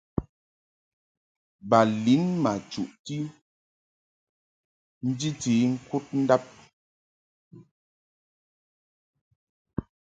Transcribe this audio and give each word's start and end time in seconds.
Ba 1.69 1.79
lin 2.03 2.25
ma 2.43 2.51
chuʼti 2.71 3.17
njiti 5.07 5.53
ŋkud 5.71 6.05
ndab. 6.21 6.43